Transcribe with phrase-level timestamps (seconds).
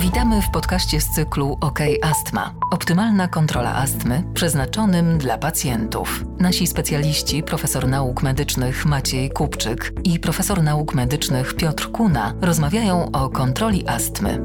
[0.00, 2.54] Witamy w podcaście z cyklu OK Astma.
[2.70, 6.24] Optymalna kontrola astmy przeznaczonym dla pacjentów.
[6.38, 13.30] Nasi specjaliści, profesor nauk medycznych Maciej Kupczyk i profesor nauk medycznych Piotr Kuna rozmawiają o
[13.30, 14.40] kontroli astmy.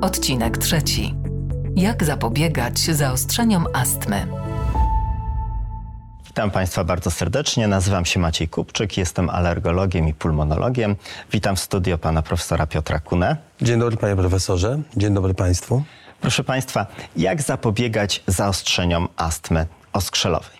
[0.00, 1.14] Odcinek trzeci.
[1.76, 4.26] Jak zapobiegać zaostrzeniom astmy?
[6.34, 7.68] Witam Państwa bardzo serdecznie.
[7.68, 10.96] Nazywam się Maciej Kupczyk, jestem alergologiem i pulmonologiem.
[11.32, 13.36] Witam w studio pana profesora Piotra Kunę.
[13.62, 15.82] Dzień dobry panie profesorze, dzień dobry Państwu.
[16.20, 20.58] Proszę Państwa, jak zapobiegać zaostrzeniom astmy oskrzelowej?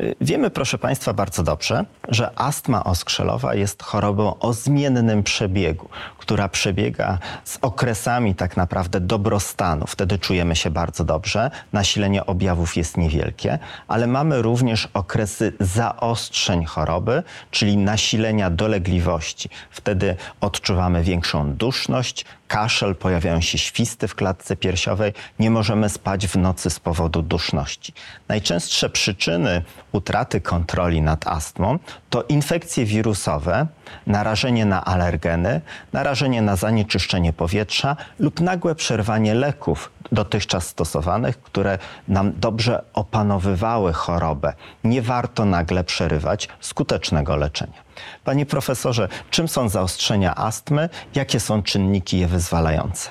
[0.00, 6.48] Y, wiemy, proszę Państwa, bardzo dobrze, że astma oskrzelowa jest chorobą o zmiennym przebiegu, która
[6.48, 9.86] przebiega z okresami tak naprawdę dobrostanu.
[9.86, 17.22] Wtedy czujemy się bardzo dobrze, nasilenie objawów jest niewielkie, ale mamy również okresy zaostrzeń choroby,
[17.50, 19.48] czyli nasilenia dolegliwości.
[19.70, 26.36] Wtedy odczuwamy większą duszność, kaszel, pojawiają się świsty w klatce piersiowej, nie możemy spać w
[26.36, 27.92] nocy z powodu duszności.
[28.28, 29.62] Najczęstsze przyczyny
[29.92, 31.78] utraty kontroli nad astmą
[32.10, 33.66] to infekcje wirusowe,
[34.06, 35.60] narażenie na alergeny,
[35.92, 44.52] narażenie na zanieczyszczenie powietrza lub nagłe przerwanie leków dotychczas stosowanych, które nam dobrze opanowywały chorobę.
[44.84, 47.82] Nie warto nagle przerywać skutecznego leczenia.
[48.24, 50.88] Panie profesorze, czym są zaostrzenia astmy?
[51.14, 53.10] Jakie są czynniki je wyzwalające?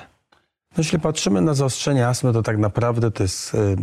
[0.71, 3.77] No, jeśli patrzymy na zaostrzenie astmy, to tak naprawdę to jest y,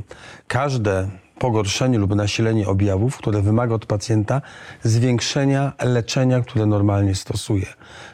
[0.47, 4.42] każde pogorszenie lub nasilenie objawów, które wymaga od pacjenta
[4.83, 7.67] zwiększenia leczenia, które normalnie stosuje.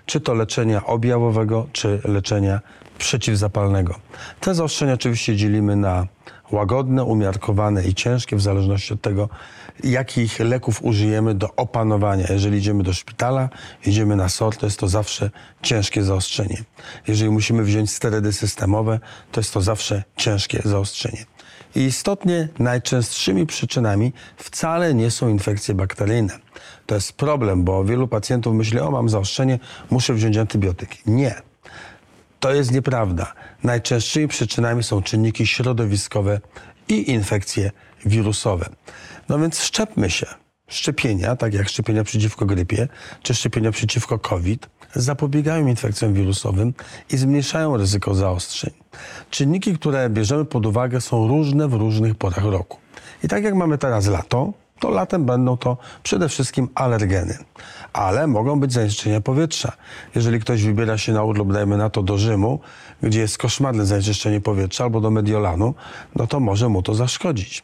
[0.06, 2.60] Czy to leczenia objawowego, czy leczenia
[2.98, 3.94] przeciwzapalnego.
[4.40, 6.06] Te zaostrzenia oczywiście dzielimy na
[6.52, 9.28] łagodne, umiarkowane i ciężkie, w zależności od tego,
[9.84, 12.26] jakich leków użyjemy do opanowania.
[12.30, 13.48] Jeżeli idziemy do szpitala,
[13.86, 15.30] idziemy na SOR, to jest to zawsze
[15.62, 16.64] ciężkie zaostrzenie.
[17.08, 19.00] Jeżeli musimy wziąć sterydy systemowe,
[19.32, 21.24] to jest to zawsze ciężkie zaostrzenie.
[21.74, 26.38] I istotnie najczęstszymi przyczynami wcale nie są infekcje bakteryjne.
[26.86, 29.58] To jest problem, bo wielu pacjentów myśli, o mam zaostrzenie,
[29.90, 30.98] muszę wziąć antybiotyki.
[31.06, 31.34] Nie.
[32.40, 33.32] To jest nieprawda.
[33.62, 36.40] Najczęstszymi przyczynami są czynniki środowiskowe
[36.88, 37.70] i infekcje
[38.06, 38.68] wirusowe.
[39.28, 40.26] No więc szczepmy się.
[40.68, 42.88] Szczepienia, tak jak szczepienia przeciwko grypie
[43.22, 46.74] czy szczepienia przeciwko COVID, zapobiegają infekcjom wirusowym
[47.10, 48.72] i zmniejszają ryzyko zaostrzeń.
[49.30, 52.78] Czynniki, które bierzemy pod uwagę, są różne w różnych porach roku.
[53.24, 57.38] I tak jak mamy teraz lato, to latem będą to przede wszystkim alergeny.
[57.92, 59.72] Ale mogą być zanieczyszczenia powietrza.
[60.14, 62.60] Jeżeli ktoś wybiera się na urlop, dajmy na to do Rzymu,
[63.02, 65.74] gdzie jest koszmarne zanieczyszczenie powietrza, albo do Mediolanu,
[66.16, 67.62] no to może mu to zaszkodzić.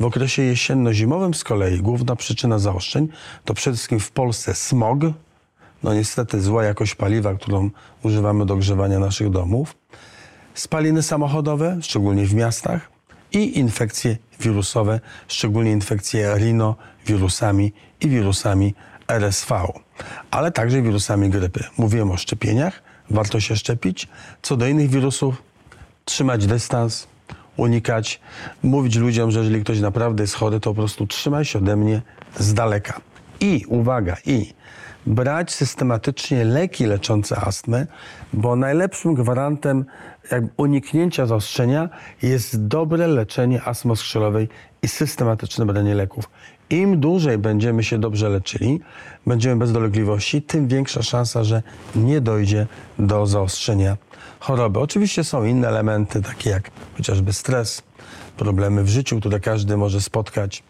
[0.00, 3.08] W okresie jesienno-zimowym z kolei główna przyczyna zaostrzeń
[3.44, 4.98] to przede wszystkim w Polsce smog,
[5.82, 7.70] no niestety zła jakość paliwa, którą
[8.02, 9.74] używamy do grzewania naszych domów,
[10.54, 12.90] spaliny samochodowe, szczególnie w miastach,
[13.32, 18.74] i infekcje wirusowe, szczególnie infekcje rinowirusami i wirusami
[19.08, 19.72] RSV,
[20.30, 21.64] ale także wirusami grypy.
[21.78, 24.08] Mówiłem o szczepieniach, warto się szczepić.
[24.42, 25.42] Co do innych wirusów,
[26.04, 27.06] trzymać dystans,
[27.56, 28.20] unikać,
[28.62, 32.02] mówić ludziom, że jeżeli ktoś naprawdę jest chory, to po prostu trzymaj się ode mnie
[32.38, 33.00] z daleka.
[33.40, 34.54] I uwaga, i
[35.06, 37.86] brać systematycznie leki leczące astmę,
[38.32, 39.84] bo najlepszym gwarantem
[40.56, 41.88] uniknięcia zaostrzenia
[42.22, 44.48] jest dobre leczenie astmy skrzelowej
[44.82, 46.30] i systematyczne branie leków.
[46.70, 48.80] Im dłużej będziemy się dobrze leczyli,
[49.26, 51.62] będziemy bez dolegliwości, tym większa szansa, że
[51.96, 52.66] nie dojdzie
[52.98, 53.96] do zaostrzenia
[54.40, 54.80] choroby.
[54.80, 57.82] Oczywiście są inne elementy, takie jak chociażby stres,
[58.40, 60.62] problemy w życiu, które każdy może spotkać,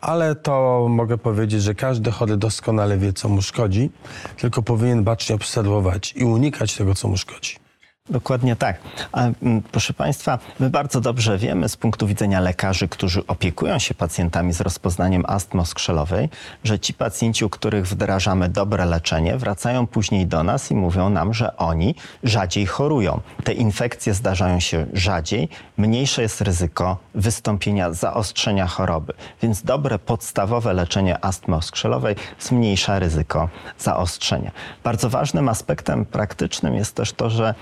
[0.00, 3.90] ale to mogę powiedzieć, że każdy chory doskonale wie, co mu szkodzi,
[4.36, 7.63] tylko powinien bacznie obserwować i unikać tego, co mu szkodzi.
[8.10, 8.78] Dokładnie tak.
[9.12, 14.52] Mm, proszę Państwa, my bardzo dobrze wiemy z punktu widzenia lekarzy, którzy opiekują się pacjentami
[14.52, 16.28] z rozpoznaniem astmy skrzelowej,
[16.64, 21.34] że ci pacjenci, u których wdrażamy dobre leczenie, wracają później do nas i mówią nam,
[21.34, 23.20] że oni rzadziej chorują.
[23.44, 29.12] Te infekcje zdarzają się rzadziej, mniejsze jest ryzyko wystąpienia zaostrzenia choroby.
[29.42, 33.48] Więc dobre, podstawowe leczenie astmy skrzelowej zmniejsza ryzyko
[33.78, 34.50] zaostrzenia.
[34.84, 37.54] Bardzo ważnym aspektem praktycznym jest też to, że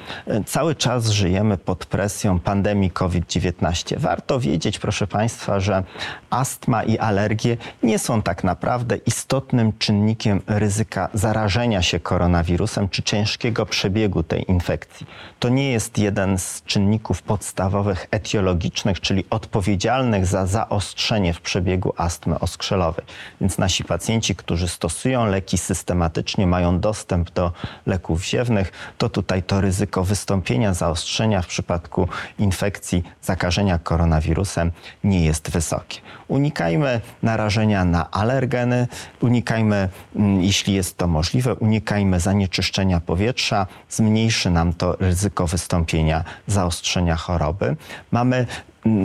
[0.46, 3.98] cały czas żyjemy pod presją pandemii COVID-19.
[3.98, 5.82] Warto wiedzieć, proszę Państwa, że
[6.30, 13.66] astma i alergie nie są tak naprawdę istotnym czynnikiem ryzyka zarażenia się koronawirusem czy ciężkiego
[13.66, 15.06] przebiegu tej infekcji.
[15.38, 22.38] To nie jest jeden z czynników podstawowych etiologicznych, czyli odpowiedzialnych za zaostrzenie w przebiegu astmy
[22.38, 23.04] oskrzelowej.
[23.40, 27.52] Więc nasi pacjenci, którzy stosują leki systematycznie, mają dostęp do
[27.86, 32.08] leków ziewnych, to tutaj to ryzyko występuje wystąpienia zaostrzenia w przypadku
[32.38, 34.72] infekcji zakażenia koronawirusem
[35.04, 36.00] nie jest wysokie.
[36.32, 38.88] Unikajmy narażenia na alergeny,
[39.20, 47.16] unikajmy, mm, jeśli jest to możliwe, unikajmy zanieczyszczenia powietrza, zmniejszy nam to ryzyko wystąpienia zaostrzenia
[47.16, 47.76] choroby.
[48.10, 48.46] Mamy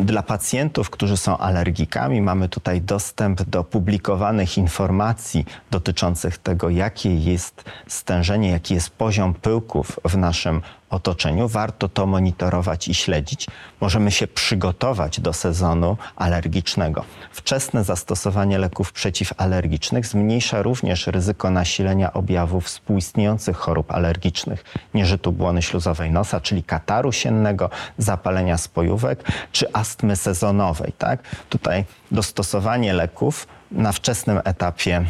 [0.03, 7.63] dla pacjentów, którzy są alergikami, mamy tutaj dostęp do publikowanych informacji dotyczących tego, jakie jest
[7.87, 11.47] stężenie, jaki jest poziom pyłków w naszym otoczeniu.
[11.47, 13.47] Warto to monitorować i śledzić.
[13.81, 17.05] Możemy się przygotować do sezonu alergicznego.
[17.31, 26.11] Wczesne zastosowanie leków przeciwalergicznych zmniejsza również ryzyko nasilenia objawów współistniejących chorób alergicznych, nieżytu błony śluzowej
[26.11, 30.93] nosa, czyli kataru siennego, zapalenia spojówek czy astmy sezonowej.
[30.97, 31.19] Tak?
[31.49, 35.05] Tutaj dostosowanie leków na wczesnym etapie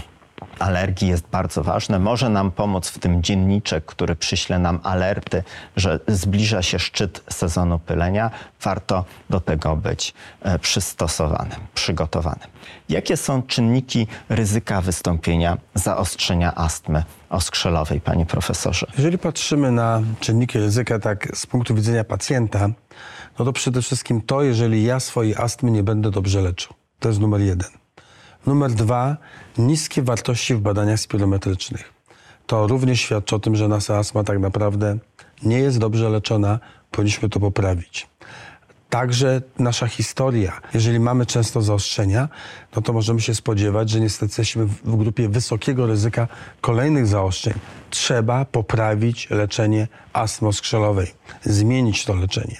[0.60, 2.00] alergii jest bardzo ważne.
[2.00, 5.44] Może nam pomóc w tym dzienniczek, który przyśle nam alerty,
[5.76, 8.32] że zbliża się szczyt sezonu pylenia.
[8.62, 12.48] Warto do tego być e, przystosowanym, przygotowanym.
[12.90, 18.88] Jakie są czynniki ryzyka wystąpienia zaostrzenia astmy oskrzelowej, panie profesorze?
[18.98, 22.70] Jeżeli patrzymy na czynniki ryzyka tak z punktu widzenia pacjenta,
[23.40, 26.74] no to przede wszystkim to, jeżeli ja swojej astmy nie będę dobrze leczył.
[27.00, 27.77] To jest numer jeden.
[28.48, 29.18] Numer dwa,
[29.58, 31.94] niskie wartości w badaniach spirometrycznych.
[32.48, 34.98] To również świadczy o tym, że nasza astma tak naprawdę
[35.44, 36.60] nie jest dobrze leczona,
[36.92, 38.08] powinniśmy to poprawić.
[38.90, 40.62] Także nasza historia.
[40.74, 42.30] Jeżeli mamy często zaostrzenia,
[42.76, 46.28] no to możemy się spodziewać, że niestety jesteśmy w grupie wysokiego ryzyka
[46.62, 47.54] kolejnych zaostrzeń.
[47.90, 51.14] Trzeba poprawić leczenie astmy skrzelowej,
[51.44, 52.58] zmienić to leczenie.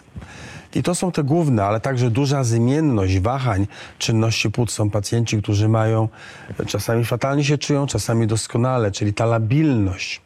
[0.78, 4.72] I to są te główne, ale także duża zmienność wahań czynności płuc.
[4.72, 6.10] Są pacjenci, którzy mają,
[6.68, 10.22] czasami fatalnie się czują, czasami doskonale, czyli ta labilność,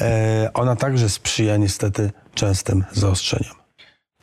[0.00, 3.54] e, ona także sprzyja niestety częstym zaostrzeniom.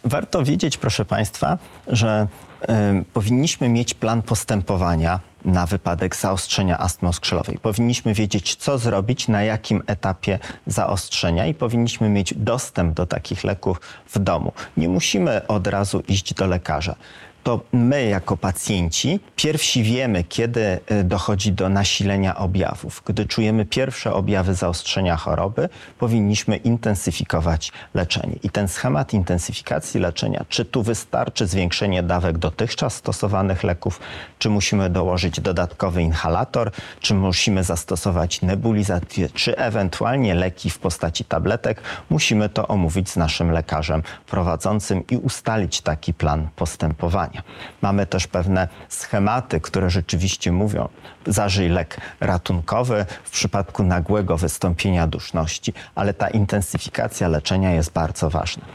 [0.06, 1.57] Warto wiedzieć, proszę Państwa,
[1.88, 2.27] że
[2.63, 2.68] y,
[3.13, 7.57] powinniśmy mieć plan postępowania na wypadek zaostrzenia astmy oskrzelowej.
[7.57, 13.81] Powinniśmy wiedzieć, co zrobić, na jakim etapie zaostrzenia i powinniśmy mieć dostęp do takich leków
[14.13, 14.51] w domu.
[14.78, 16.95] Nie musimy od razu iść do lekarza
[17.44, 23.01] to my jako pacjenci pierwsi wiemy, kiedy y, dochodzi do nasilenia objawów.
[23.06, 25.69] Gdy czujemy pierwsze objawy zaostrzenia choroby,
[26.00, 28.36] powinniśmy intensyfikować leczenie.
[28.44, 34.00] I ten schemat intensyfikacji leczenia, czy tu wystarczy zwiększenie dawek dotychczas stosowanych leków,
[34.40, 41.81] czy musimy dołożyć dodatkowy inhalator, czy musimy zastosować nebulizację, czy ewentualnie leki w postaci tabletek,
[42.10, 47.32] musimy to omówić z naszym lekarzem prowadzącym i ustalić taki plan postępowania.
[47.81, 50.89] Mamy też pewne schematy, które rzeczywiście mówią,
[51.25, 58.65] zażyj lek ratunkowy w przypadku nagłego wystąpienia duszności, ale ta intensyfikacja leczenia jest bardzo ważna.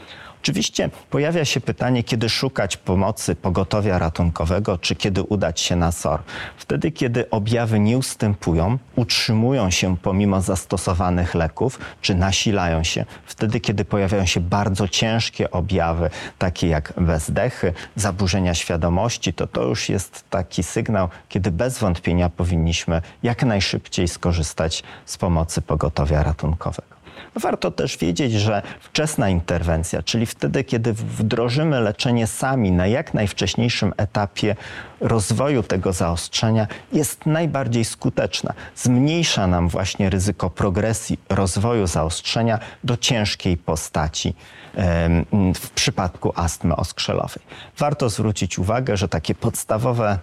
[0.41, 6.19] Oczywiście pojawia się pytanie, kiedy szukać pomocy pogotowia ratunkowego, czy kiedy udać się na SOR.
[6.57, 13.05] Wtedy, kiedy objawy nie ustępują, utrzymują się pomimo zastosowanych leków, czy nasilają się.
[13.25, 19.89] Wtedy, kiedy pojawiają się bardzo ciężkie objawy, takie jak bezdechy, zaburzenia świadomości, to to już
[19.89, 26.98] jest taki sygnał, kiedy bez wątpienia powinniśmy jak najszybciej skorzystać z pomocy pogotowia ratunkowego.
[27.35, 33.93] Warto też wiedzieć, że wczesna interwencja, czyli wtedy, kiedy wdrożymy leczenie sami na jak najwcześniejszym
[33.97, 34.55] etapie
[34.99, 38.53] rozwoju tego zaostrzenia, jest najbardziej skuteczna.
[38.75, 44.35] Zmniejsza nam właśnie ryzyko progresji rozwoju zaostrzenia do ciężkiej postaci
[45.55, 47.43] w przypadku astmy oskrzelowej.
[47.77, 50.19] Warto zwrócić uwagę, że takie podstawowe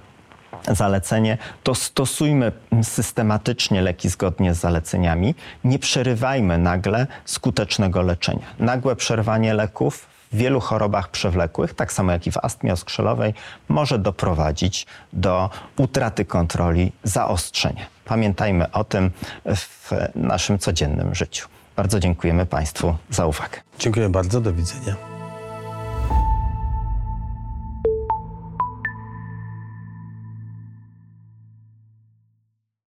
[0.68, 5.34] zalecenie, to stosujmy systematycznie leki zgodnie z zaleceniami.
[5.64, 8.46] Nie przerywajmy nagle skutecznego leczenia.
[8.58, 13.34] Nagłe przerwanie leków w wielu chorobach przewlekłych, tak samo jak i w astmie oskrzelowej,
[13.68, 17.86] może doprowadzić do utraty kontroli, zaostrzenia.
[18.04, 19.10] Pamiętajmy o tym
[19.44, 21.48] w naszym codziennym życiu.
[21.76, 23.60] Bardzo dziękujemy Państwu za uwagę.
[23.78, 25.15] Dziękuję bardzo, do widzenia.